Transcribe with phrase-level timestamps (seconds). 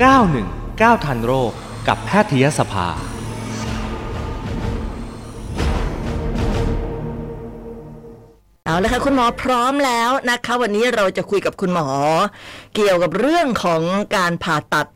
[0.00, 1.52] 919 ทันโรค
[1.88, 2.88] กับแพทยสภา
[8.64, 11.88] เอาละค่ะคุณหมอพร้อมแล้วนะคะ วันนี้เราจะคุยกับคุณหมอ
[12.74, 13.82] เกี่ยวกับเรื่องของ
[14.16, 14.86] การผ่าตัด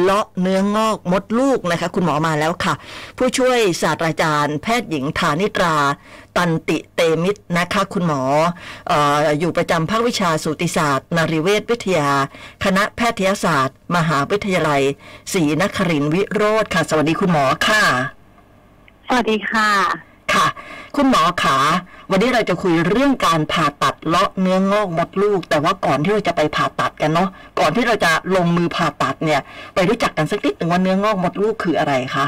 [0.00, 2.74] เลาะเนื้องอกมดลูกนะคะ คุณหมอมาแล้วค่ะ
[3.18, 5.76] ผู้ช่วยศาสตราจารย์ แพทย์หญิงฐานิตรา
[6.36, 8.22] ตันติเตมิตรนะคะ คุณหมอ
[8.90, 12.10] อออยู่ประจำภาควิชาสูติศาสตร์นริเวศวิทยา
[12.64, 14.82] คณะแพทยศาสตร์ มหาวิทยาลัย
[15.32, 17.84] ศรีนครินทร์วิโรธค่ะ สวัสดีคุณหมอค่ะ
[19.08, 20.46] สวัสดีค่ะ ค่ะ
[20.96, 21.56] คุณหมอขา
[22.10, 27.28] วันนี้เราจะคุยเรื่องการผ่าตัดเลาะเนื้องอกมดลูก แต่ว่าก่อนที่เราจะไปผ่าตัดกันเนาะ
[27.60, 29.40] ก่อนที่เราจะลงมือผ่าตัดเนี่ย
[29.74, 32.26] ไปรู้จักกันสักนิดหนึ่งว่าเนื้องอกมดลูกคืออะไรคะ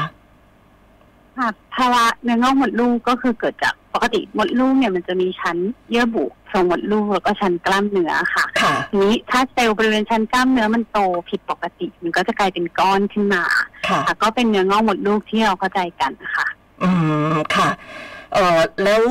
[1.37, 5.57] ค่ะภาวะเนื้องอกมดลูกก็คือเกิดจากปกติมดลูกเนี่ยมันจะมีชั้น
[5.89, 10.99] เยื่อบุทรงมดลูกแล้วก็ชั้นกล้ามเนื้อค่ะค่ะทีนี้ถ้าเซลล์บริเวณชั้นกล้ามเนื้อมันโต
[11.29, 13.43] ผิดปกติ มันก็จะกลายเป็นก้อนขึ้นมา
[13.87, 16.47] ค่ะค่ะก็เป็นเนื้องอกมดลูกที่เราเข้าใจกันนะคะ
[16.83, 16.91] อื
[17.31, 17.69] มค่ะ
[18.33, 19.03] เออแล้ว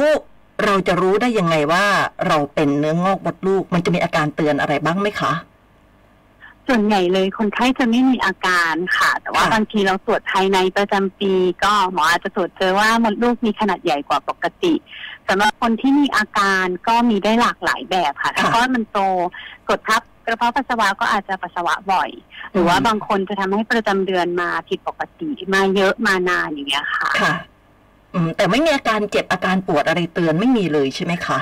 [0.64, 1.84] เราจะรู้ได้ยังไงว่า
[2.27, 5.33] เราเป็นเนื้องอกมดลูก มันจะมีอาการเตือนอะไรบ้างไหมคะ
[6.69, 11.33] ส่วนใหญ่เลยคนไข้จะไม่มีอาการค่ะ แต่ว่าค่ะ บางทีเราตรวจภายในประจำปี
[11.64, 14.75] ก็หมออาจจะตรวจเจอว่ามดลูกมีขนาดใหญ่กว่าปกติ
[15.28, 18.98] สำหรับคนที่มีอาการก็มีได้หลากหลายแบบค่ะถ้าก้อนมันโต
[19.69, 22.11] กดทับกระเพาะปัสสาวะก็อาจจะปัสสาวะบ่อย
[22.53, 27.56] หรือว่าบางคนจะทำให้ประจำเดือนมาผิดปกติมาเยอะมานานอย่างเงี้ยค่ะ ค่ะอืม
[28.36, 31.39] แต่ไม่มีอาการเจ็บอาการปวดอะไรเตือนไม่มีเลยใช่ไหมคะ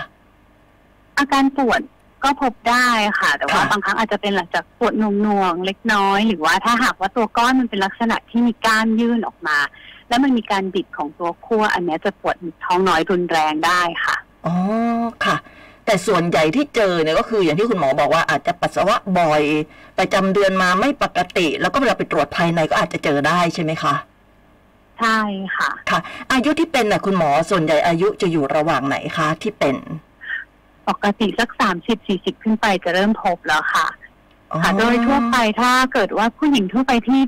[1.18, 1.80] อาการปวด
[2.24, 2.88] ก็พบได้
[3.20, 9.58] ค่ะ แต่ว่าค่ะบางครั้งอาจจะเป็นหลังจากปวดหน่วงๆเล็กน้อย หรือว่าถ้าหากว่าตัวก้อนมันเป็นลักษณะที่มีก้านยื่นออกมา
[10.08, 14.54] แล้วมันมีการบิดของตัวขั้ว อันเนี้ยจะปวดท้องน้อยรุนแรงได้ค่ะอ๋อ
[15.24, 15.36] ค่ะ
[15.86, 19.42] แต่ส่วนใหญ่ที่เจอเนี่ยก็คืออย่างที่คุณหมอบอกว่าอาจจะปัสสาวะบ่อย
[19.98, 23.94] ประจำเดือนมาไม่ปกติ แล้วก็เวลาไปตรวจภายในก็อาจจะเจอได้ใช่ไหมคะ
[25.00, 25.18] ใช่
[25.56, 26.00] ค่ะ ค่ะ
[26.32, 29.76] อายุที่เป็นน่ะคุณหมอส่วนใหญ่อายุจะอยู่ระหว่างไหนคะที่เป็น
[30.88, 33.86] ปกติสักสามสิบสี่สิบขึ้นไปจะเริ่มพบแล้วค่ะ
[34.50, 37.20] อ๋อค่ะ โดยทั่วไปถ้าเกิดว่าผู้หญิงทั่วไปที่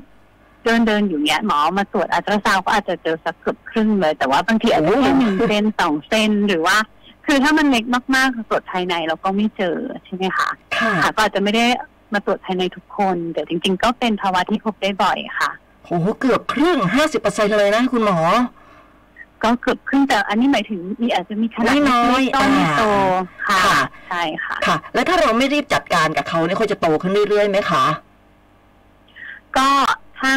[0.63, 6.77] เดินเดินอยู่เนี้ยหมอมาตรวจอัลตราซาวด์ก็อาจจะเจอสักเกือบครึ่งเลย แต่ว่าบางทีอาจจะแค่หนึ่งเซนสองเซนหรือว่า
[7.25, 11.65] คือถ้ามันเล็กมากๆตรวจภายในเราก็ไม่เจอใช่ไหมคะค่ะค่ะก็อาจจะไม่ได้
[12.13, 15.51] มาตรวจภายในทุกคนแต่จริง ๆ ก็เป็นภาวะที่พบได้บ่อยค่ะ
[15.87, 18.17] โอ้โหเกือบครึ่งห้าสิบเปอร์เซ็นเลยนะคุณหมอ
[19.43, 22.83] ก็เกือบครึ่งแต่อันนี้หมายถึงมีอาจจะมีขนาดน้อยๆเล็กๆก้อนไม่โต
[23.47, 27.85] ค่ะค่ะใช่ค่ะค่ะ แล้วถ้าเราไม่รีบจัดการกับเขาเนี่ยเขาจะโตขึ้นเรื่อยๆไหมคะ
[29.57, 29.67] ก็
[30.19, 30.31] ถ้า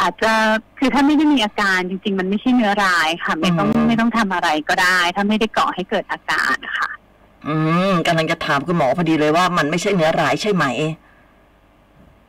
[0.00, 0.32] อาจจะ
[0.78, 6.90] คือถ้าไม่ได้มีอาการจริง ๆ มันไม่ใช่เนื้อร้ายค่ะ ไม่ต้องอืมไม่ต้องทำอะไรก็ได้ ถ้าไม่ได้ก่อให้เกิดอาการนะคะ
[7.46, 7.54] อื
[7.90, 10.64] มกำลังจะถามคุณหมอพอดีเลยว่ามันไม่ใช่เนื้อร้ายใช่ไหม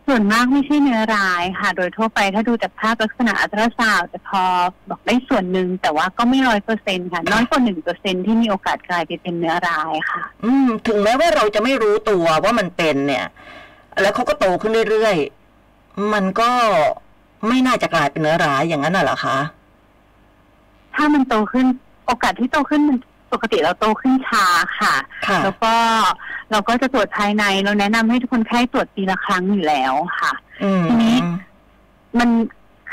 [0.07, 4.43] ส่วนมากไม่ใช่เนื้อร้ายค่ะ โดยทั่วไปถ้าดูจากภาพลักษณะอัลตราซาวด์จะพอ
[4.89, 13.25] บอกได้ส่วนหนึ่งแต่ว่าก็ไม่ร้อยเปอร์เซ็นค่ะ น้อยกว่าหนึ่งเปอร์เซ็นที่มีโอกาสกลายไปเป็นเนื้อร้ายค่ะ อืม ถึงแม้ว่าเราจะไม่รู้ตัวว่ามันเป็นเนี่ย
[14.01, 16.49] แล้วเขาก็โตขึ้นเรื่อยๆ มันก็
[17.47, 19.37] ไม่น่าจะกลายเป็นเนื้อร้ายอย่างนั้นน่ะเหรอคะ
[20.95, 21.65] ถ้ามันโตขึ้น
[22.07, 22.97] โอกาสที่โตขึ้นมัน
[23.33, 24.45] ปกติเราโตขึ้นช้า
[24.79, 24.93] ค่ะ
[25.27, 25.73] ค่ะแล้วก็
[26.51, 30.33] เราก็จะตรวจภายในเราแนะนำให้ทุกคนไข้ตรวจปีละครั้งอยู่แล้วค่ะ
[30.63, 31.17] อืมทีนี้
[32.19, 32.29] มัน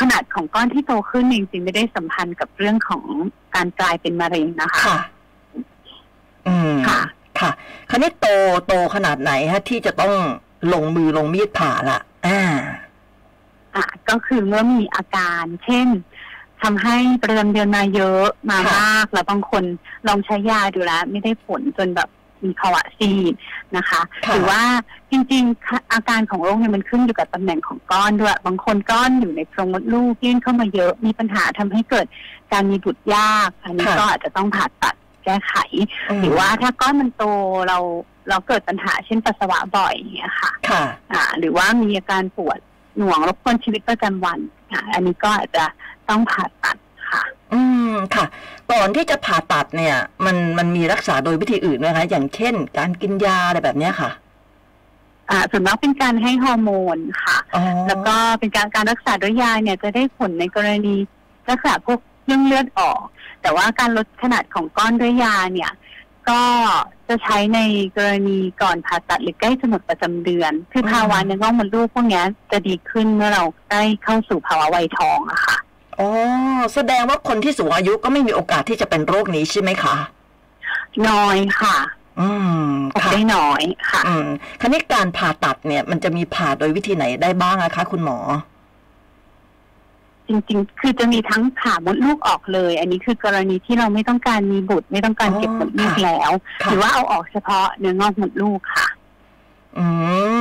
[0.00, 3.04] ขนาดของก้อนที่โตขึ้นจริงๆไม่ได้สัมพันธ์กับเรื่องของ
[3.54, 4.98] การกลายเป็นมะเร็งนะคะค่ะ
[6.46, 7.00] อืมค่ะ
[7.40, 7.50] ค่ะ
[7.90, 8.26] คราวนี้โต
[8.66, 10.12] โตขนาดไหนฮะ ที่จะต้อง
[10.72, 12.40] ลงมือลงมีดผ่าละอ่า
[13.74, 15.88] อะก็คือเมื่อมีอาการ เช่น
[16.62, 19.64] ทำให้ประจำเดือนมาเยอะมาค่ะมาก แล้วบางคน
[20.08, 22.08] ลองใช้ยาดูแล้ว ไม่ได้ผลจนแบบ
[22.44, 23.34] มีภาวะซีด
[23.76, 24.62] นะคะค่ะหรือว่า
[25.10, 32.06] จริงๆค่ะอาการของโรคเนี่ยมันขึ้นอยู่กับตำแหน่งของก้อนด้วย บางคนก้อนอยู่ในโพรงมดลูกยื่นเข้ามาเยอะมีปัญหาทำให้เกิด
[32.52, 34.94] การมีบุตรยาก อันนี้ค่ะก็อาจจะต้องผ่าตัด
[35.24, 35.54] แก้ไข
[36.10, 37.24] มหรือว่าถ้าก้อนมันโต
[37.68, 37.78] เรา
[38.28, 42.58] เราเกิดปัญหาเช่นปัสสาวะบ่อยอย่างเงี้ยค่ะค่ะอ่าหรือว่ามีอาการปวด
[42.96, 44.38] หน่วงรบกวนชีวิตประจำวัน
[44.72, 45.64] อ่าอันนี้ก็อาจจะ
[46.08, 46.76] ต้องผ่าตัด
[47.12, 47.22] ค่ะ
[47.52, 47.60] อื
[47.90, 48.24] มค่ะ
[48.72, 54.10] ก่อนที่จะผ่าตัดเนี่ย มันมันมีรักษาโดยวิธีอื่นไหมคะ อย่างเช่น การกินยาอะไรแบบเนี้ยค่ะ
[55.30, 60.94] อ่าส่วนมากเป็นการให้ฮอร์โมนค่ะอ๋อแล้วก็เป็นการการรักษาด้วยยาเนี่ยจะได้ผลในกรณี
[61.50, 63.00] รักษาพวกเรื่องเลือดออก
[63.42, 65.72] แต่ว่าการลดขนาดของก้อนด้วยยาเนี่ย
[66.28, 66.42] ก็
[67.08, 67.60] จะใช้ใน
[67.96, 75.56] กรณีก่อนผ่าตัดหรือใกล้จะหมดประจำเดือน คือภาวะเนื้องอกมดลูกพวกเนี้ยจะดีขึ้นเมื่อเราใกล้เข้าสู่ภาวะวัยทองอะค่ะ
[76.00, 76.08] อ๋อ
[76.74, 79.94] แสดงว่าคนที่สูงอายุก็ไม่มีโอกาสที่จะเป็นโรคนี้ใช่ไหมคะ
[81.08, 81.76] น้อยค่ะ
[82.20, 82.28] อื
[82.66, 84.28] มออกค่ะได้น้อยค่ะ อืม
[84.60, 88.18] คราวนี้การผ่าตัดเนี่ย มันจะมีผ่าโดยวิธีไหนได้บ้างอะคะ คุณหมอ
[90.28, 96.30] จริงๆ คือจะมีทั้งผ่ามดลูกออกเลย อันนี้คือกรณีที่เราไม่ต้องการมีบุตร ไม่ต้องการอ๋อเก็บมดลูกค่ะแล้ว
[96.62, 98.86] ค่ะหรือว่าเอาออกเฉพาะเนื้องอกมดลูกค่ะ
[99.78, 99.86] อื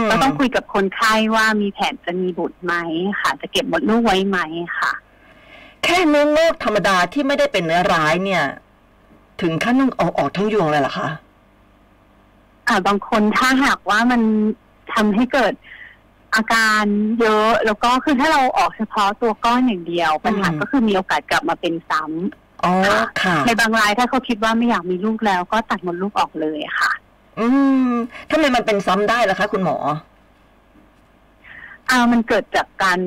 [0.01, 2.73] มก็ต้องคุยกับคนไข้ว่ามีแผนจะมีบุตรไหม
[3.19, 4.39] ค่ะ จะเก็บมดลูกไว้ไหม
[4.79, 8.43] ค่ะแค่เนื้องอกธรรมดาที่ไม่ได้เป็นเนื้อร้ายเนี่ย
[9.41, 11.09] ถึงขั้นต้องเอาออกทั้งยวงเลยเหรอคะ
[12.67, 14.21] อ่าบางคนถ้าหากว่ามัน
[14.93, 15.53] ทำให้เกิด
[16.35, 16.83] อาการ
[17.21, 22.73] เยอะ แล้วก็คือถ้าเราออกเฉพาะตัวก้อนอย่างเดียวปัญหาอืมก็คือมีโอกาสกลับมาเป็นซ้ำอ๋อ
[23.21, 26.91] ค่ะ ในบางรายถ้าเขาคิดว่าไม่อยากมีลูกแล้วก็ตัดมดลูกออกเลยค่ะ
[27.39, 27.47] อื
[27.87, 27.91] ม
[28.29, 29.77] ทำไมมันเป็นซ้ำได้ล่ะคะ คุณหมอ
[31.89, 32.97] อ่ามันเกิดจากการ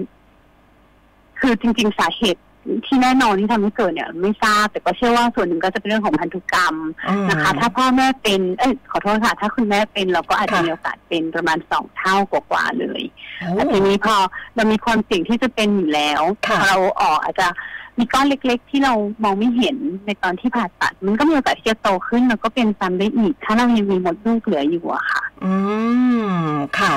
[1.41, 2.43] คือจริง ๆ สาเหตุ
[2.87, 6.75] ที่แน่นอนที่ทำให้เกิดเนี่ย ไม่ทราบแต่ก็เชื่อว่าส่วนหนึ่งก็จะเป็นเรื่องของพันธุกรรม
[7.09, 13.03] อืมนะคะ ถ้าพ่อแม่เป็นเอ้ยขอโทษค่ะ ถ้าคุณแม่เป็นเราก็อาจจะค่ะมีโอกาสเป็นประมาณสองเท่ากว่าๆเลย
[13.41, 14.17] โอ้แต่ทีนี้พอ
[14.55, 17.49] เรามีความเสี่ยงที่จะเป็นอยู่แล้วค่ะพอเราออกอาจจะ
[17.99, 18.95] มีก้อนเล็ก ๆ ที่เรา
[19.25, 19.77] มองไม่เห็น
[20.07, 25.53] ในตอนที่ผ่าตัด มันก็มีโอกาสที่จะโตขึ้นแล้วก็เป็นซ้ำได้อีก ถ้าเรายังมีมดลูกเหลืออยู่อะค่ะ อื
[26.47, 26.95] มค่ะ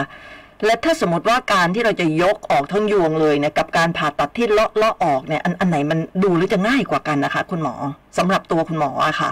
[0.66, 7.76] และถ้าสมมติว่าการที่เราจะยกออกทั้งยวงเลยเนี่ยกับการผ่าตัดที่เลาะเลาะออกเนี่ยอันอันไหนมันดูหรือจะง่ายกว่ากันนะคะ คุณหมอ
[8.18, 9.32] สำหรับตัวคุณหมออะค่ะ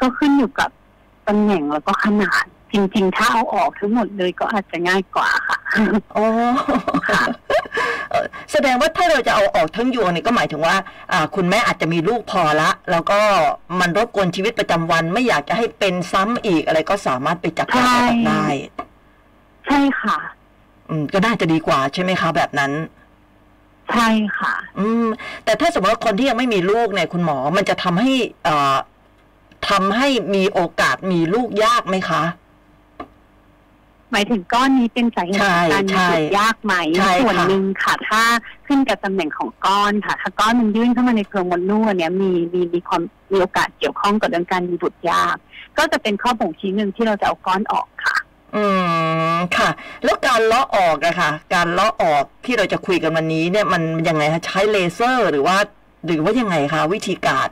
[0.00, 0.70] ก็ขึ้นอยู่กับ
[1.28, 5.58] ตำแหน่งแล้วก็ขนาด จริง ๆ ถ้าเอาออกทั้งหมดเลยก็อาจจะง่ายกว่าค่ะ
[6.16, 6.26] อ๋อ
[8.10, 10.76] เอ่อแสดงว่าถ้าเราจะเอาออกทั้งยวงเนี่ยก็หมายถึงว่า
[11.12, 13.20] อ่าคุณแม่อาจจะมีลูกพอละ แล้วก็
[13.80, 18.46] มันรบกวนชีวิตประจำวันไม่อยากจะให้เป็นซ้ำอีกอะไรก็สามารถไปจับการผ่าตัดได้
[19.66, 20.16] ใช่ค่ะ
[20.88, 22.72] อืม ก็น่าจะดีกว่าใช่ไหมคะ แบบนั้น
[23.92, 24.08] ใช่
[24.38, 25.06] ค่ะ อืม
[25.44, 28.10] แต่ถ้าสมมติว่าคนที่ยังไม่มีลูกเนี่ยคุณหมอ มันจะทำให้
[28.44, 28.76] เอ่อ
[29.68, 32.22] ทำให้มีโอกาสมีลูกยากไหมคะ
[34.12, 38.22] หมายถึงก้อนนี้เป็นสาเหตุของการมีใช่บุตรยากไหมใช่ค่ะ ส่วนหนึ่งค่ะ ถ้า
[38.66, 43.02] ขึ้นกับตำแหน่งของก้อนค่ะ ถ้าก้อนมันยื่นเข้ามาในโพรงมดลูกอันเนี้ยมีมีมีความ
[43.32, 45.36] มีโอกาสเกี่ยวข้องกับเรื่องการมีบุตรยาก
[45.78, 48.16] ก็จะเป็นข้อบ่งชี้หนึ่งที่เราจะเอาก้อนออกค่ะ
[48.56, 48.64] อื
[49.24, 49.25] ม
[49.58, 49.70] ค่ะ
[50.04, 55.56] แล้วการเลาะออกอะค่ะ การเลาะออกที่เราจะคุยกันวันนี้เนี่ยมันยังไงคะใช้เลเซอร์หรือว่า
[56.06, 57.50] หรือว่ายังไงคะวิธีการ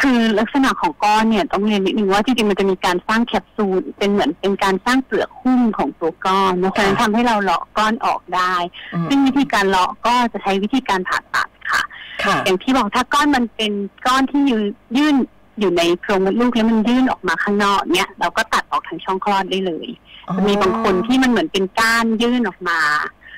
[0.00, 8.54] คือลักษณะของก้อนเนี่ยต้องเรียนนิดนึงว่าจริงๆมันจะมีการสร้างแคปซูลเป็นเหมือนเป็นการสร้างเปลือกหุ้มของตัวก้อนเพราะฉะนั้นทำให้เราเลาะก้อนออกได้
[8.94, 11.82] อืมซึ่งวิธีการเลาะก็จะใช้วิธีการผ่าตัดค่ะ
[12.24, 13.72] ค่ะ อย่างที่บอกถ้าก้อนมันเป็น
[14.06, 14.64] ก้อนที่ยืน
[14.98, 15.14] ยื่น
[15.60, 19.88] อยู่ในโพรงมดลูกแล้วมันยื่นออกมาข้างนอกเนี่ยเราก็ตัดออกทางช่องคลอดได้เลย
[20.36, 22.80] จะมีบางคนที่มันเหมือนเป็นก้านยื่นออกมา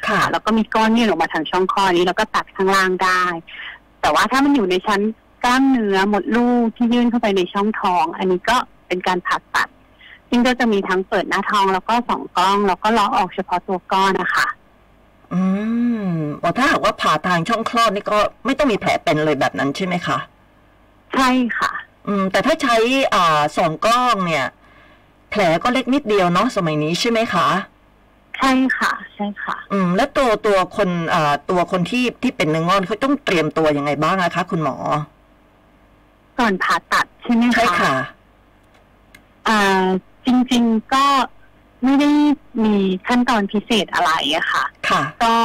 [0.08, 3.22] ค่ะ แล้วก็มีก้อนยื่นออกมาทางช่องคลอดนี้แล้วก็ตัดข้างล่างได้
[4.00, 5.00] แต่ว่าถ้ามันอยู่ในชั้น
[5.44, 8.56] กล้ามเนื้อมดลูกที่ยื่นเข้าไปในช่องท้อง อันนี้ก็
[8.88, 9.69] เป็นการผ่าตัด
[10.31, 14.46] ซึ่งก็จะมีทั้งเปิดหน้าท้องแล้วก็สองกล้อง แล้วก็เลาะออกเฉพาะตัวก้อนนะคะ
[15.32, 15.43] อื
[16.06, 16.11] ม
[16.43, 20.19] อ๋อถ้าหากว่าผ่าทางช่องคลอดนี่ก็ไม่ต้องมีแผลเป็นเลยแบบนั้นใช่ไหมคะ
[21.14, 21.84] ใช่ค่ะอืม
[22.33, 22.77] แต่ถ้าใช้
[23.15, 24.47] อ่าสองกล้องเนี่ย
[25.31, 27.47] แผลก็เล็กนิดเดียวเนาะสมัยนี้ใช่ไหมคะ
[28.37, 34.77] ใช่ค่ะ ใช่ค่ะ อืม แล้วตัวตัวคนอ่าตัวคนที่ที่เป็นเนื้องอกเขาต้องเตรียมตัวยังไงบ้างอะคะ คุณหมอ
[36.39, 37.93] ก่อนผ่าตัดใช่ไหมคะใช่ค่ะ
[39.49, 39.87] อ่า
[40.27, 41.07] จริง ๆก็
[41.83, 42.11] ไม่ได้
[42.65, 42.75] มี
[43.07, 45.37] ขั้นตอนพิเศษอะไรอะค่ะ ค่ะ ก็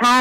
[0.00, 0.14] ถ้า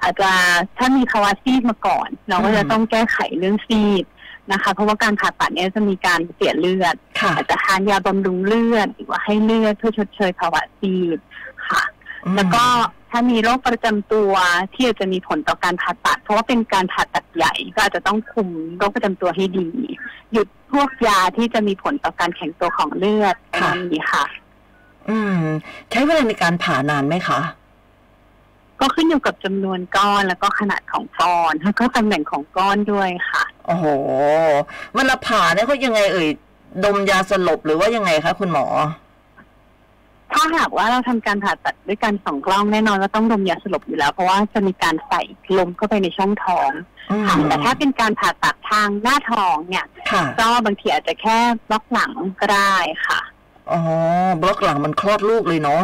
[0.00, 0.32] อาจจะ
[0.76, 4.04] ถ้ามีภาวะซีดมาก่อน เราก็จะอืมต้องแก้ไขเรื่องซีด
[4.52, 11.18] นะคะ เพราะว่าการผ่าตัดเนี้ยจะมีการเสียเลือดค่ะอาจจะทานยาบำรุงเลือดหรือว่าให้เลือดเพื่อชดเชยภาวะซีด
[11.68, 11.82] ค่ะ
[12.24, 12.64] อืมแล้วก็
[13.10, 14.32] ถ้ามีโรคประจำตัว
[14.74, 18.48] ที่อาจจะมีผลต่อการผ่าตัด เพราะว่าเป็นการผ่าตัดใหญ่ก็อาจจะต้องคุม
[18.78, 19.68] โรคประจำตัวให้ดี
[20.32, 24.24] หยุดพวกยาที่จะมีผลต่อการแข็งตัวของเลือดประมาณนี้ค่ะ
[25.08, 25.40] อืม
[25.90, 27.40] ใช้เวลาในการผ่านานไหมคะ
[28.80, 33.86] ก็ขึ้นอยู่กับจำนวนก้อนแล้วก็ขนาดของก้อนแล้วก็ตำแหน่งของก้อนด้วยค่ะ โอ้โห
[34.94, 36.28] เวลาผ่าเนี่ยเขายังไงเอ่ย
[36.84, 38.66] ดมยาสลบหรือว่ายังไงคะคุณหมอ
[40.32, 45.22] ถ้าหากว่าเราทำการผ่าตัดด้วยการส่องกล้องแน่นอนว่าต้องดมยาสลบอยู่แล้ว เพราะว่าจะมีการใส่
[45.58, 46.70] ลมเข้าไปในช่องท้อง
[47.10, 51.36] อืมค่ะแต่ถ้าเป็นการผ่าตัดทางหน้าท้องเนี่ยค่ะก็บางทีอาจจะแค่
[51.68, 52.74] บล็อกหลังก็ได้
[53.06, 53.20] ค่ะ
[53.70, 53.80] อ๋อ
[54.42, 55.82] บล็อกหลังมันคลอดลูกเลยเนาะ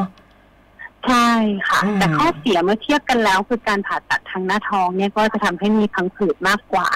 [1.07, 1.31] ใช่
[1.69, 6.89] ค่ะ อืม แต่ข้อเสียเมื่อเทียบกันแล้ว คือการผ่าตัดทางหน้าท้องเนี่ยก็จะทำให้มีพังผืดมากกว่า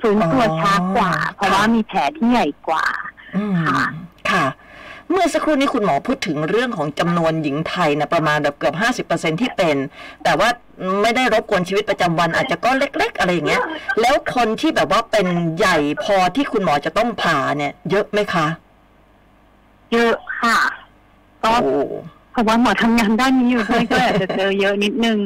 [0.00, 2.86] ฟื้นตัวช้ากว่า เพราะว่ามีแผลที่ใหญ่กว่า
[3.36, 3.82] อืมค่ะ
[4.30, 4.44] ค่ะ
[5.10, 9.76] เมื่อสักครู่นี้คุณหมอพูดถึงเรื่องของจำนวนหญิงไทยนะประมาณแบบเกือบห้าสิบเปอร์เซ็นที่เป็น
[10.24, 10.48] แต่ว่า
[11.02, 13.62] ไม่ได้รบกวนชีวิตประจำวันอาจจะก้อนเล็ก ๆ อะไรอย่างเงี้ย
[14.00, 15.26] แล้วคนที่แบบว่าเป็น
[15.58, 18.46] ใหญ่พอที่คุณหมอจะต้องผ่าเนี่ย เยอะไหมคะ
[19.92, 20.58] เยอะค่ะ
[21.44, 21.80] ก็โอ้
[22.30, 25.18] เพราะว่าหมอทำงานด้านนี้อยู่ด้วยก็อาจจะเจอเยอะนิดนึง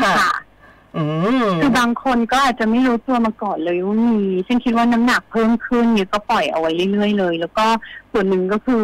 [0.00, 0.14] ค่ะ
[0.96, 1.04] อื
[1.44, 7.66] มคือบางคนก็อาจจะไม่รู้ตัวมาก่อนเลยว่ามีซึ่งคิดว่าน้ำหนักเพิ่มขึ้นเนี่ยก็ปล่อยเอาไว้เรื่อยๆเลย แล้วก็
[8.12, 8.82] ส่วนหนึ่งก็คือ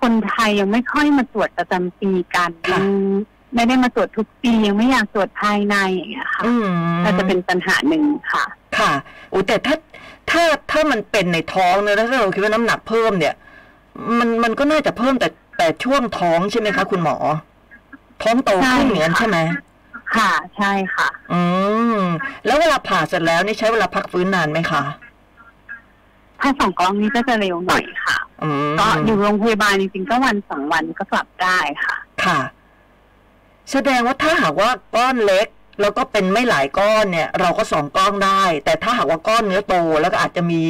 [0.00, 2.86] คนไทยยังไม่ค่อยมาตรวจประจำปีกันค่ะยัง
[3.54, 6.68] ไม่ได้มาตรวจทุกปียังไม่อยากตรวจภายในอย่างเงี้ยค่ะอืม
[7.04, 8.44] ก็จะเป็นปัญหาหนึ่งค่ะ
[8.78, 8.92] ค่ะ
[9.30, 9.76] โอ้แต่ถ้า
[10.30, 13.34] ถ้าถ้ามันเป็นในท้องเนี่ยแล้วถ้าเราคิดว่าน้ำหนักเพิ่มเนี่ย
[14.18, 17.16] มันมันก็น่าจะเพิ่มแต่ แต่ช่วงท้องใช่ไหมคะคุณหมอ
[18.22, 19.38] ท้องโตขึ้นอย่างนั้นใช่ค่ะใช่ไหม
[20.16, 21.42] ค่ะ ใช่ค่ะ อื
[21.96, 21.98] ม
[22.46, 24.82] แล้วเวลาผ่าเสร็จแล้วนี่ใช้เวลาพักฟื้นนานไหมคะ
[26.40, 31.94] ถ้าสองกล้องนี้ก็จะเร็วหน่อยค่ะอืมก็อยู่โรงพยาบาลจริงๆก็วันสองวันก็กลับได้ค่ะ
[32.24, 32.40] ค่ะ
[33.72, 35.46] แสดงว่าถ้าหากว่าก้อนเล็ก
[35.80, 40.60] แล้วก็เป็นไม่หลายก้อนเนี่ย เราก็สองกล้องได้ แต่ถ้าหากว่าก้อนเนื้อโตแล้วก็อาจจะมี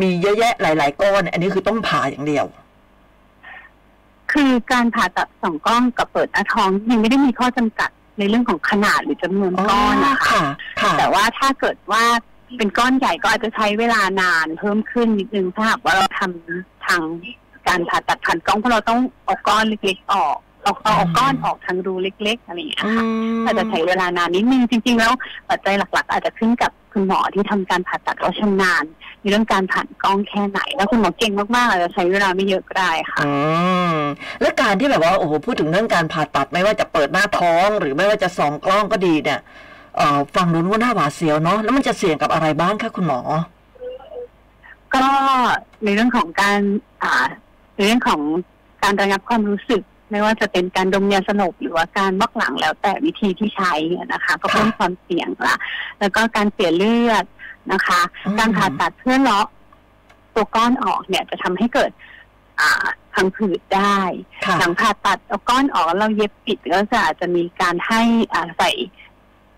[0.00, 2.46] มีเยอะแยะหลาย ๆ ก้อนเนี่ยอันนี้คือต้องผ่าอย่างเดียว
[4.32, 10.42] คือการผ่าตัดสองกล้องกับเปิดหน้าท้องยังไม่ได้มีข้อจำกัดในเรื่องของขนาดหรือจำนวนก้อนนะคะค่ะ
[10.80, 12.04] ค่ะแต่ว่าถ้าเกิดว่า
[12.56, 17.02] เป็นก้อนใหญ่ก็อาจจะใช้เวลานานเพิ่มขึ้นนิดนึงถ้าหากว่าเราทำทาง
[17.68, 23.04] การผ่าตัดผ่านกล้องเพราะเราต้องเอาก้อนเล็ก ๆ ออกเอาเอาเอาก้อนออกทางรูเล็ก ๆ อะไรอย่างเงี้ยอืค่ะ
[23.38, 25.12] มอาจจะใช้เวลานานนิดนึงจริง ๆ แล้ว
[25.50, 28.84] ปัจจัยหลัก ๆ อาจจะขึ้นกับ คุณหมอที่ทำการผ่าตัดเขาชำนาญ
[29.20, 33.32] ในเรื่องการผ่านกล้องแค่ไหน แล้วคุณหมอเก่งมากๆอาจจะใช้เวลาไม่เยอะก็ได้ค่ะอื
[33.94, 33.96] ม
[34.40, 39.40] และการที่แบบว่าโอ้โหพูดถึงเรื่องการผ่าตัดไม่ว่าจะเปิดหน้าท้อง หรือไม่ว่าจะส่องกล้องก็ดีเนี่ย
[39.96, 43.20] เอ่อฟังดูว่าหน้าหวาดเสียวเนาะแล้วมันจะเสี่ยงกับอะไรบ้างคะคุณหมอ
[44.94, 45.04] ก็
[45.84, 46.60] ในเรื่องของการ
[47.02, 47.26] อ่า
[47.76, 48.20] ในเรื่องของ
[48.82, 53.72] การระงับความรู้สึก ไม่ว่าจะเป็นการดมยาสลบหรือว่าการบล็อกหลังแล้วแต่วิธีที่ใช้
[54.12, 55.56] นะคะ ก็เพิ่มความเสี่ยงละ
[56.00, 57.24] แล้วก็การเสียเลือด
[57.72, 59.46] นะคะอืมการผ่าตัดเพื่อเลาะ
[60.34, 61.90] ตัวก้อนออกเนี่ยจะทำให้เกิด
[62.60, 63.98] อ่าพังผืดได้
[64.44, 68.02] ค่ะหลังผ่าตัดเอาก้อนออกแล้วเราเย็บปิดก็จะอาจจะมีการให้
[68.34, 68.70] อ่าใส่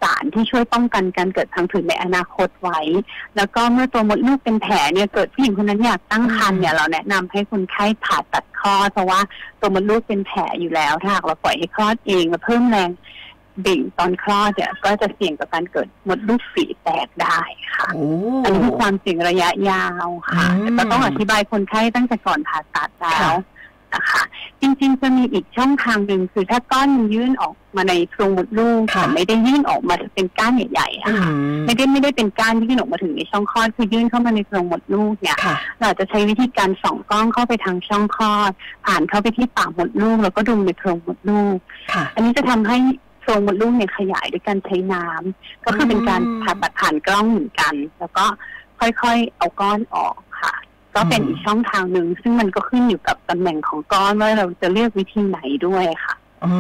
[0.01, 2.81] สารที่ช่วยป้องกันการเกิดพังผืดในอนาคตไว้
[3.37, 9.21] แล้วก็เมื่อตัวมดลูกเป็นแผลเนี่ยเกิดผู้หญิงคนนั้นอยากตั้งครรภ์เนี่ยเราแนะนำให้คนไข้ผ่าตัดคลอดเพราะว่า
[9.61, 12.91] ตัวมดลูกเป็นแผลอยู่แล้วถ้าหากเราปล่อยให้คลอดเองแล้วเพิ่มแรง
[13.67, 17.41] บิ่งตอนคลอดเนี่ยก็จะเสี่ยงกับการเกิดมดลูกฝีแตกได้
[17.75, 18.07] ค่ะโอ้
[18.45, 23.33] อันนี้คือความเสี่ยงระยะยาวค่ะอืมแต่ก็ต้องอธิบายคนไข้ตั้งแต่ก่อนผ่าตัดแล้วค่ะ
[23.95, 24.23] นะคะ
[24.63, 38.53] จริง ๆ จะมีอีกช่องทางหนึ่งคือถ้าก้อนมันยื่นออกมาในโพรงมดลูกค่ะแต่ไม่ได้ยื่นออกมาเป็นก้านใหญ่ๆอือะค่ะมไม่ได้ไม่ได้เป็นก้านยื่นออกมาถึงในช่องคลอดคือยื่นเข้ามาในโพรงมดลูกเนี่ยค่ะเราอาจจะใช้วิธีการส่องกล้องเข้าไปทางช่องคลอด
[38.87, 41.57] ผ่านเข้าไปที่ปากมดลูกแล้วก็ดูในโพรงมดลูก
[41.93, 42.79] ค่ะอันนี้จะทำให้
[43.21, 48.27] โพรงมดลูกเนี่ยขยายด้วยการใช้น้ำก็คือเป็นการอืมผ่าตัดผ่านกล้องเหมือนกัน แล้วก็
[48.81, 50.30] ค่อยๆ เอาก้อนออกค่ะ
[50.95, 56.51] ก็เป็นอืมอีกช่องทางหนึ่งซึ่งมันก็ขึ้นอยู่กับตำแหน่งของก้อนว่าเราจะเลือกวิธีไหนด้วยค่ะอื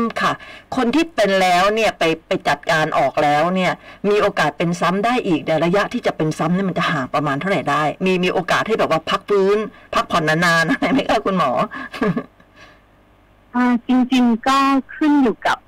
[0.00, 0.32] มค่ะ
[0.76, 3.72] คนที่เป็นแล้วเนี่ยไปไปจัดการออกแล้วเนี่ย
[4.08, 9.58] มีโอกาสเป็นซ้ำได้อีกแต่ระยะที่จะเป็นซ้ำเนี่ยมันจะห่างประมาณเท่าไหร่ได้ มีมีโอกาสให้แบบว่าพักฟื้น
[9.94, 11.50] พักผ่อนนานๆอะไรไหมคะคุณหมอ
[13.54, 14.58] อ่าจริงๆก็
[14.94, 15.58] ขึ้นอยู่กับ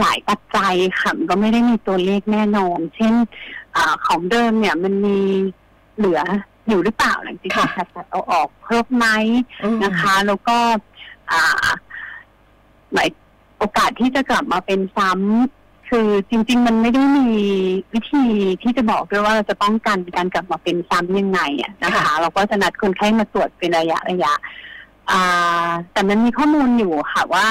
[0.00, 3.14] หลายปัจจัยค่ะมันก็ไม่ได้มีตัวเลขแน่นอน เช่น
[3.76, 5.18] อาของเดิมเนี่ยมันมี
[5.96, 6.20] เหลือ
[6.68, 9.06] อยู่หรือเปล่าหลังจากที่ค่ะผ่าตัดเอาออกครบไหม
[9.64, 10.56] อืมนะคะ แล้วก็
[11.30, 11.66] อ่า
[12.92, 13.08] หมาย
[13.58, 17.28] โอกาสที่จะกลับมาเป็นซ้ำคือจริง ๆ มันไม่ได้มี
[17.94, 18.24] วิธี
[18.62, 24.32] ที่จะบอกด้วยว่าเราจะป้องกันการกลับมาเป็นซ้ำยังไงอะนะคะค่ะเราก็จะนัดคนไข้มาตรวจเป็นระยะระยะ
[25.10, 27.48] อ่าแต่มันมีข้อมูลอยู่ค่ะว่า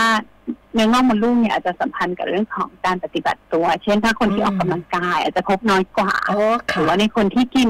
[0.73, 7.69] เนื้องอกมดลูกเนี่ยอาจจะสัมพันธ์กับเรื่องของการปฏิบัติตัว เช่นถ้าคนที่อืมออกกำลังกายอาจจะพบน้อยกว่าอ๋อหค่ะรือว่าในคนที่กิน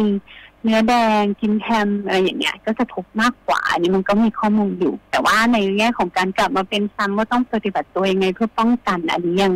[0.66, 9.54] เนื้อแดงกินแฮมอะไรอย่างเงี้ยก็จะพบมากกว่าอันนี้มันก็มีข้อมูลอยู่ แต่ว่าในแง่ของการกลับมาเป็นซ้ำว่าต้องปฏิบัติตัวยังไงเพื่อป้องกัน อันนี้ยัง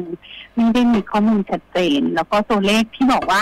[0.56, 3.42] ไม่ได้มีข้อมูลชัดเจน แล้วก็ตัวเลขที่บอกว่า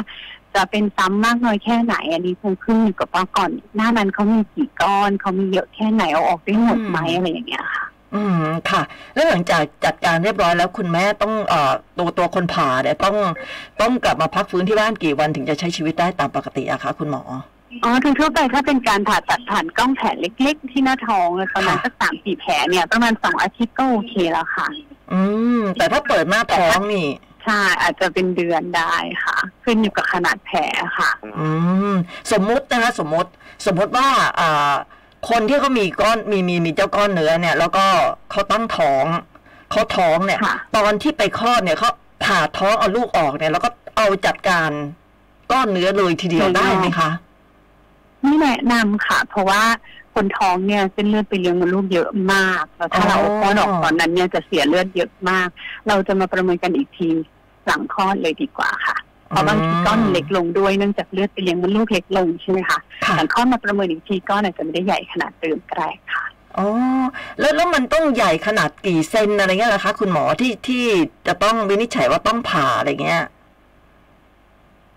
[0.56, 8.82] จะเป็นซ้ำมากน้อยแค่ไหน อันนี้คงขึ้นอยู่กับว่าก่อน หน้านั้นเขามีกี่ก้อนเขามีเยอะแค่ไหนเอาออกได้หมดไหมอืมอะไรอย่างเงี้ยค่ะอืมค่ะ
[9.14, 13.16] แล้วหลังจากจัดการเรียบร้อยแล้วคุณแม่ต้องเอ่อตัวตัวคนผ่าเนี่ยต้อง
[13.82, 17.24] ต้องกลับมาพักฟื้นที่บ้านกี่วันถึงจะใช้ชีวิตได้ตามปกติอะคะคุณหมอ
[17.84, 24.68] อ๋อโดยทั่วไปถ้าเป็นการผ่าตัดผ่านกล้องแผลเล็ก ๆ ที่หน้าท้องประมาณค่ะสักสามสี่แผลเนี่ย ประมาณสองอาทิตย์ก็โอเคแล้วค่ะ
[25.14, 25.22] อื
[25.60, 27.08] ม แต่ถ้าเปิดหน้าท้องนี่
[27.46, 28.94] ใช่อาจจะเป็นเดือนได้
[29.26, 30.58] ค่ะ ขึ้นอยู่กับขนาดแผล
[31.00, 31.48] ค่ะ อื
[31.94, 31.96] ม
[32.32, 33.30] สมมุตินะคะสมมติ
[33.66, 34.08] สมมติว่า
[34.40, 34.72] อ่า
[35.30, 37.86] คนที่เขามีก้อนมีมีมีเจ้าก้อนเนื้อเนี่ย แล้วก็
[38.32, 39.06] เขาตั้งท้อง
[39.72, 41.90] เขาท้องเนี่ยค่ะตอนที่ไปคลอดเนี่ยเขา
[42.24, 44.70] ผ่าท้องเอาลูกออกเนี่ย แล้วก็เอาจัดการ
[45.52, 47.10] ก้อนเนื้อเลยทีเดียวได้ไหมคะ
[48.22, 49.64] ไม่แนะนำค่ะ เพราะว่า
[50.16, 55.48] คนท้องเนี่ยเส้นเลือดไปเลี้ยงมดลูกเยอะมาก แล้วถ้าอ๋อเราเอาก้อนออกตอนนั้นเนี่ยจะเสียเลือดเยอะมาก
[55.88, 57.10] เราจะมาประเมินกันอีกที
[57.68, 58.98] หลังคลอดเลยดีกว่าค่ะ
[59.30, 66.24] เพราะบางทีก้อนมันเล็กลงด้วยเนื่องจากเลือดไปเลี้ยงมดลูกเล็กลงใช่ไหมคะค่ะหลังคลอดมาประเมินอีกทีก้อนอาจจะไม่ได้ใหญ่ขนาดเดิมก็ได้ค่ะ
[66.58, 66.68] อ๋อ
[67.40, 70.86] แล้วแล้วมันต้องใหญ่ขนาดกี่เซนอะไรเงี้ยเหรอคะ คุณหมอที่ที่
[71.28, 73.24] จะต้องวินิจฉัยว่าต้องผ่าอะไรเงี้ย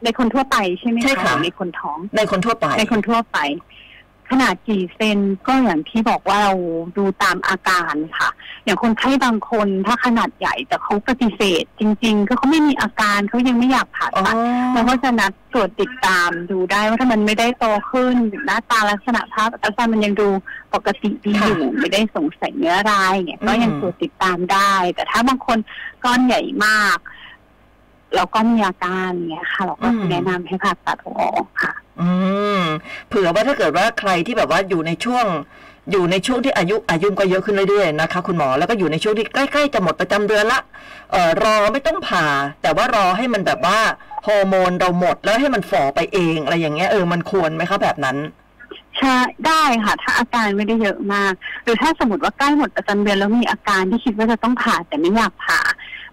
[0.04, 3.38] ในคนทั่วไปใช่ไหมใช่ค่ะหรือในคนท้อง ในคนทั่วไป ในคนทั่วไป
[4.35, 6.54] ขนาดกี่เซนก็อย่างที่บอกว่าเรา
[6.97, 8.28] ดูตามอาการค่ะ
[8.64, 14.35] อย่างคนไข้บางคนถ้าขนาดใหญ่แต่เขาปฏิเสธ จริงๆก็เขาไม่มีอาการเขายังไม่อยากผ่าอ๋อตัด
[14.75, 18.16] เราก็จะนัดตรวจติดตามดูได้ว่าถ้ามันไม่ได้โตขึ้น
[18.47, 20.28] หน้าตาลักษณะภาพอัลตราซาวด์มันยังดู
[20.75, 25.59] ปกติดีอยู่ไม่ได้สงสัยเนื้อร้ายเนี่ยก็ยังตรวจติดตามได้ แต่ถ้าบางคน
[26.04, 26.99] ก้อนใหญ่มาก
[28.14, 32.11] แล้วก็มีอาการเนี่ยค่ะ เราก็จะแนะนำให้ผ่าตัดเอาออกค่ะ อื
[32.61, 32.62] ม
[33.09, 35.26] เผื่อว่าถ้าเกิดว่าใครที่แบบว่าอยู่ในช่วง
[35.90, 40.61] อยู่ในช่วงที่อายุอายุก็เยอะขึ้นเรื่อยๆนะคะ คุณหมอแล้วก็อยู่ในช่วงที่ใกล้ๆจะหมดประจำเดือนละ
[41.12, 42.26] เอ่อรอไม่ต้องผ่า
[42.62, 43.79] แต่ว่ารอให้มันแบบว่า
[44.26, 48.17] ฮอร์โมนเราหมดแล้วให้มันฝ่อไปเองอะไรอย่างเงี้ยเออมันควรไหมคะแบบนั้น
[48.99, 51.33] ใช่ได้ค่ะ ถ้าอาการไม่ได้เยอะมาก
[51.64, 55.61] หรือถ้าสมมติว่าใกล้หมดประจำเดือนแล้วมีอาการที่คิดว่าจะต้องผ่าแต่ไม่อยากผ่า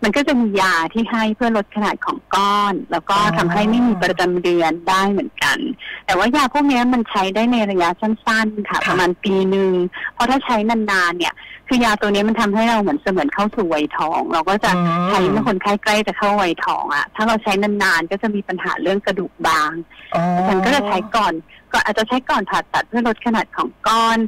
[0.04, 5.58] มันก็จะมียาที่ให้เพื่อลดขนาดของก้อน แล้วก็อ๋อทำให้ไม่มีประจำเดือนได้เหมือนกัน
[6.06, 9.72] แต่ว่ายาพวกนี้มันใช้ได้ในระยะสั้นๆค่ะ ประมาณปีหนึ่ง
[10.13, 11.34] เพราะถ้าใช้นานๆเนี่ย
[11.68, 19.72] คือยาตัวนี้มันทำให้เราเหมือนเสมือนเข้าสู่วัยทอง เราก็จะอืมใช้เมื่อคนไข้ใกล้จะเข้าวัยทองอะถ้าเราใช้นานๆก็จะมีปัญหาเรื่องกระดูกบาง
[20.16, 21.34] อ๋อฉันก็จะใช้ก่อน
[21.72, 24.20] ก็อาจจะใช้ก่อนผ่าตัดเพื่อลดขนาดของก้อน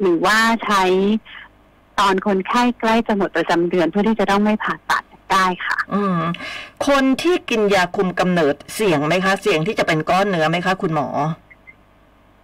[0.00, 0.84] หรือว่าใช้
[2.00, 6.18] ตอนคนไข้ใกล้จะหมดประจำเดือนเพื่อที่จะต้องไม่ผ่าตัด ได้ค่ะ อืม
[6.88, 11.08] คนที่กินยาคุมกำเนิดเสี่ยงไหมคะ เสี่ยงที่จะเป็นก้อนเนื้อไหมคะ คุณหมอ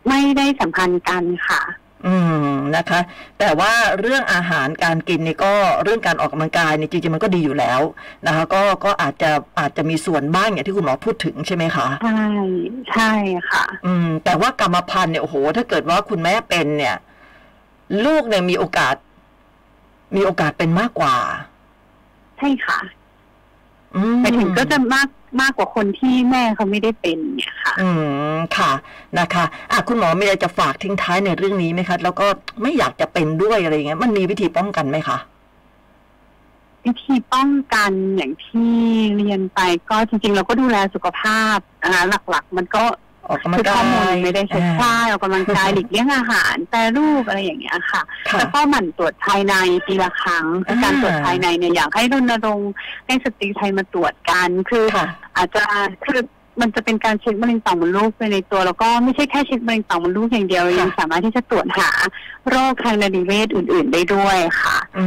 [0.08, 1.62] ไม่ได้สัมพันธ์กันค่ะ
[2.06, 3.00] อืมนะคะ
[3.38, 7.80] แต่ว่าเรื่องอาหารการกินนี่ก็เรื่องการออกกำลังกายนี่จริงๆมันก็ดีอยู่แล้ว
[8.26, 12.24] นะคะ ก็ก็อาจจะอาจจะมีส่วนบ้างอย่างที่คุณหมอพูดถึงใช่ไหมคะใช่
[12.94, 13.12] ใช่
[13.50, 16.96] ค่ะ อืม แต่ว่ากรรมพันธุ์เนี่ยโอ้โห ถ้าเกิดว่าคุณแม่เป็นเนี่ย
[18.04, 18.94] ลูกเนี่ยมีโอกาส
[20.16, 21.16] มีโอกาสเป็นมากกว่า
[22.40, 22.78] ใช่ค่ะ
[23.94, 25.08] อืมไปถึงก็จะมาก
[25.40, 27.88] มากกว่าคนที่แม่เขาไม่ได้เป็นเนี่ยค่ะ อื
[28.34, 28.70] มค่ะ
[29.18, 32.26] นะคะอะคุณหมอมีอะไรจะฝากทิ้งท้ายในเรื่องนี้ไหมคะ แล้วก็
[32.62, 35.18] ไม่อยากจะเป็นด้วยอะไรอย่างเงี้ยมันมีวิธีป้องกันไหมคะ
[36.84, 38.72] วิธีป้องกันอย่างที่
[39.16, 42.84] เรียนไปก็จริง ๆ เราก็ดูแลสุขภาพนะคะหลัก ๆ มันก็
[43.30, 49.54] ออกกำลัคืงอกาข้อมูลยไม่ได้ใช้อ่าใช่ออกกำลังกายหลีกเลี่ยงอาหารแปรรูปอะไรอย่างเงี้ยค่ะค่ะแล้วก็หมั่นตรวจภายใน
[49.86, 52.72] ปีละครั้งคือการอ่าตรวจภายในเนี่ยอยากให้รณรงค์
[53.06, 55.64] ให้สตรีไทยมาตรวจกันคือค่ะอาจจะ
[56.06, 56.20] คือ
[56.60, 61.90] มันจะเป็นการเช็คมะเร็งต่อมมดลูกไปในตัวแล้วก็ไม่ใช่แค่เช็คมะเร็งต่อมมดลูกอย่างเดียวค่ะยังสามารถที่จะตรวจหา
[62.48, 65.06] โรคทางระบบเวชอื่น ๆ ได้ด้วยค่ะอื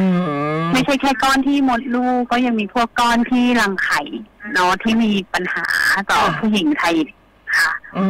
[0.57, 4.01] มไม่ใช่แค่ก้อนที่มดลูกก็ยังมีพวกก้อนที่รังไข่
[4.53, 5.67] เนาะที่มีปัญหา
[6.11, 7.22] ต่อค่ะผู้หญิงไทยค่ะ
[7.97, 8.05] อื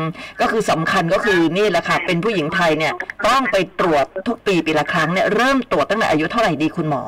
[0.00, 0.02] ม
[0.40, 2.92] ก็คือสำคัญก็คือนี่แหละค่ะ เป็นผู้หญิงไทยเนี่ย
[3.26, 7.02] ต้องไปตรวจทุกปีปีละครั้งเนี่ยเริ่มตรวจตั้งแต่อายุเท่าไหร่ดีคุณหมอ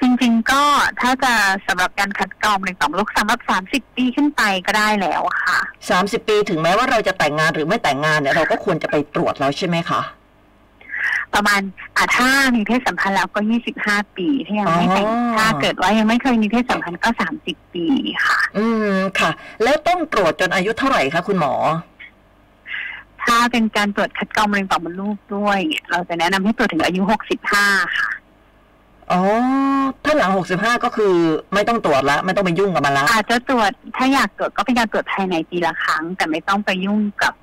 [0.00, 0.62] จริง ๆ ก็
[1.00, 1.32] ถ้าจะ
[1.66, 5.58] สำหรับการคัดกรองมะเร็งต่อมมดลูกสำหรับสามสิบปีขึ้นไปก็ได้แล้วค่ะ
[5.90, 10.00] สามสิบปีถึงแม้ว่าเราจะแต่งงานหรือไม่แต่งงานเนี่ยเราก็ควรจะไปตรวจแล้วใช่ไหมคะ
[11.34, 11.60] ประมาณ
[11.96, 17.86] อะถ้ามีเพศสัมพันธ์แล้วก็ยี่สิบห้าปีถ้ายังไม่แต่งอ๋อถ้าเกิดว่ายังไม่เคยมีเพศสัมพันธ์ก็สามสิบปี
[18.26, 19.30] ค่ะ อืมค่ะ
[19.62, 21.54] แล้วต้องตรวจจนอายุเท่าไหร่คะคุณหมอ
[23.24, 27.66] ถ้าเป็นการตรวจคัดกรองมะเร็งต่อมมดลูกด้วยเนี่ยเราจะแนะนำให้ตรวจถึงอายุหกสิบห้า
[27.98, 28.10] ค่ะ
[29.12, 29.20] อ๋อ
[30.04, 31.14] ถ้าหลังหกสิบห้าก็คือ
[31.54, 37.34] ไม่ต้องตรวจละ ไม่ต้องไปยุ่งกับมันละอาจจะตรวจถ้าอยากตรวจก็เป็นการตรวจภายในปีละครั้ง แต่ไม่ต้องไปยุ่งกับ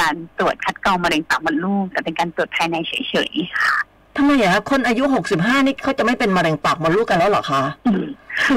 [0.00, 3.76] การตรวจคัดกรองมะเร็งปากมดลูกแต่เป็นการตรวจภายในเฉยๆค่ะ
[4.16, 7.62] ทำไมอะคะคนอายุหกสิบห้านี่เขาจะไม่เป็นมะเร็งปากมดลูกกันแล้วเหรอคะ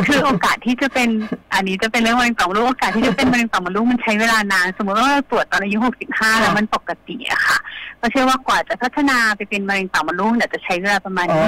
[0.08, 1.10] คือโอกาสที่จะเป็น
[1.54, 5.78] อันนี้จะเป็นเรื่องมะเร็งปากมดลูกโอกาสที่จะเป็นมะเร็งปากมดลูกมันใช้เวลานาน สมมติว่าเราตรวจตอนอายุ
[6.10, 7.58] 65แล้วมันปกติอะค่ะ
[8.02, 11.42] ก็เชื่อว่ากว่าจะพัฒนาไปเป็นมะเร็งปากมดลูกเนี่ยจะใช้เวลาประมาณอ๋อ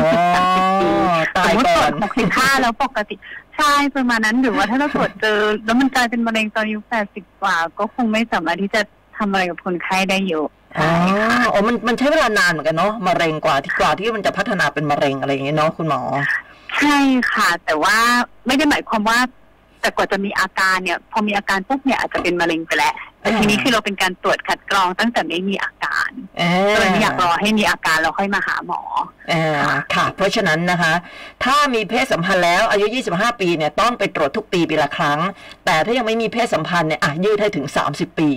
[0.75, 0.87] 20-30ปี
[1.35, 3.15] ตาสมยมติตก่รอวนจ65แล้วปกติ
[3.57, 6.79] ใช่ประมาณนั้นหรือว่าถ้าเราตรวจเจอ แล้วมันกลายเป็นมะเร็งตอนอายุ
[7.11, 8.81] 80กว่า ก็คงไม่สามารถที่จะ
[9.19, 10.47] ทำอะไรกับคนไข้ได้เยอะ
[10.79, 16.01] อ๋อใช่ค่ะอ๋อมันมันใช้เวลานานเหมือนกันเนาะมะเร็งกว่าที่กว่าที่มันจะพัฒนาเป็นมะเร็งอะไรอย่างเงี้ยเนาะคุณหมอ
[16.77, 16.97] ใช่
[17.33, 17.97] ค่ะ แต่ว่า
[18.47, 19.19] ไม่ได้หมายความว่า
[19.81, 26.09] แต่กว่าจะมีอาการเนี่ย พอมีอาการปุ๊บเนี่ยอาจจะเป็นมะเร็งไปแล้วแต่ทีนี้คือเราเป็นการตรวจคัดกรองตั้งแต่ไม่มีอาการ
[26.41, 28.81] อ่าก็เลยไม่อยากรอให้มีอาการเราค่อยมาหาหมอ
[29.31, 30.93] อ่าค่ะ เพราะฉะนั้นนะคะ
[31.43, 35.19] ถ้ามีเพศสัมพันธ์แล้วอายุ 25 ปีเนี่ยต้องไปตรวจทุกปีปีละครั้ง
[35.65, 38.31] แต่ถ้ายังไม่มีเพศสัมพันธ์เนี่ยอะยืดให้ถึง 30 ปี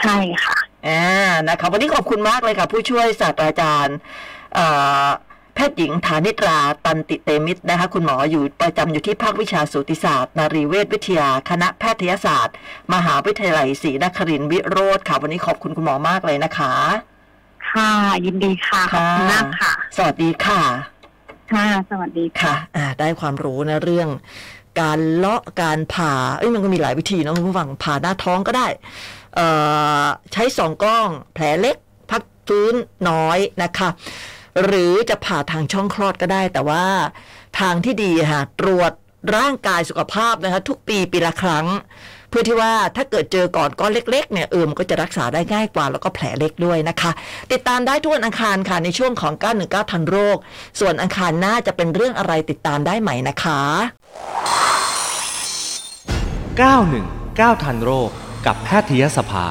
[0.00, 0.56] ใช่ค่ะ
[0.88, 1.04] อ่า
[1.48, 3.96] นะคะวันนี้ขอบคุณมากเลยค่ะ ผู้ช่วยศาสตราจารย์
[4.54, 4.66] เอ่
[5.04, 5.08] อ
[5.54, 12.54] แพทย์หญิงฐานิตราตันติเตมิตรนะคะคุณหมออยู่ประจำอยู่ที่ภาควิชาสูติศาสตร์ นารีเวชวิทยา คณะแพทยศาสตร์
[12.94, 16.72] มหาวิทยาลัยศรีนครินทร์วิโรธค่ะ วันนี้ขอบคุณคุณหมอมากเลยนะคะ
[17.70, 17.90] ค่ะ
[18.24, 20.60] ยินดีค่ะขอบคุณมากค่ะ สวัสดีค่ะ
[21.52, 24.08] ค่ะ สวัสดีค่ะค่ะอ่าได้ความรู้นะเรื่อง
[24.80, 29.21] การเลาะการผ่าเอ้ยมันก็มีหลายวิธีนะคุณผู้ฟังผ่าหน้าท้องก็ได้เอ่อ
[30.32, 31.76] ใช้สองกล้อง แผลเล็ก
[32.10, 32.74] พักฟื้น
[33.08, 33.88] น้อยนะคะ
[34.64, 36.84] หรือจะผ่าทางช่องคลอดก็ได้ แต่ว่า
[37.60, 38.92] ทางที่ดีค่ะตรวจ
[39.36, 41.66] ร่างกายสุขภาพนะคะ ทุกปีปีละครั้ง
[42.28, 47.10] เพื่อที่ว่าถ้าเกิดเจอก่อนก้อนเล็ก ๆ เนี่ยเออมก็จะรักษาได้ง่ายกว่า แล้วก็แผลเล็กด้วยนะคะ
[47.52, 50.36] ติดตามได้ทุกวันอังคารค่ะ ในช่วงของ 919 ทันโรค
[50.80, 53.60] ส่วนอังคารหน้าจะเป็นเรื่องอะไรติดตามได้ใหม่นะคะ
[56.82, 58.10] 919 ทันโรค
[58.46, 59.46] กับแพทยสภา